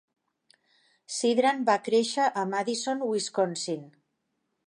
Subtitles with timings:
[1.17, 3.87] Sidran va créixer a Madison, Wisconsin.